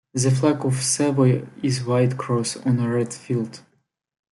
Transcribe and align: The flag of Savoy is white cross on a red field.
The 0.15 0.31
flag 0.31 0.65
of 0.65 0.81
Savoy 0.81 1.45
is 1.61 1.83
white 1.85 2.17
cross 2.17 2.57
on 2.57 2.79
a 2.79 2.89
red 2.89 3.13
field. 3.13 3.61